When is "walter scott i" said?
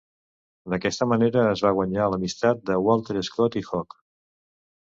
2.87-3.67